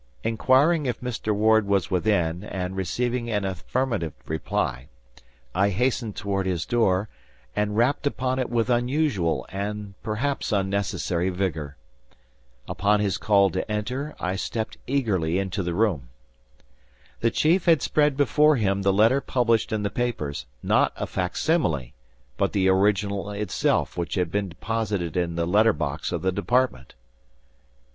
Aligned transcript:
Inquiring 0.23 0.87
if 0.87 0.99
Mr. 0.99 1.31
Ward 1.31 1.67
was 1.67 1.91
within 1.91 2.43
and 2.43 2.75
receiving 2.75 3.29
an 3.29 3.45
affirmative 3.45 4.13
reply, 4.25 4.87
I 5.53 5.69
hastened 5.69 6.15
toward 6.15 6.47
his 6.47 6.65
door, 6.65 7.07
and 7.55 7.77
rapped 7.77 8.07
upon 8.07 8.39
it 8.39 8.49
with 8.49 8.67
unusual 8.67 9.45
and 9.49 9.93
perhaps 10.01 10.51
unnecessary 10.51 11.29
vigor. 11.29 11.77
Upon 12.67 12.99
his 12.99 13.19
call 13.19 13.51
to 13.51 13.71
enter, 13.71 14.15
I 14.19 14.37
stepped 14.37 14.79
eagerly 14.87 15.37
into 15.37 15.61
the 15.61 15.75
room. 15.75 16.09
The 17.19 17.29
chief 17.29 17.65
had 17.65 17.83
spread 17.83 18.17
before 18.17 18.55
him 18.55 18.81
the 18.81 18.91
letter 18.91 19.21
published 19.21 19.71
in 19.71 19.83
the 19.83 19.91
papers, 19.91 20.47
not 20.63 20.93
a 20.95 21.05
facsimile, 21.05 21.93
but 22.37 22.53
the 22.53 22.67
original 22.69 23.29
itself 23.29 23.95
which 23.99 24.15
had 24.15 24.31
been 24.31 24.49
deposited 24.49 25.15
in 25.15 25.35
the 25.35 25.45
letter 25.45 25.73
box 25.73 26.11
of 26.11 26.23
the 26.23 26.31
department. 26.31 26.95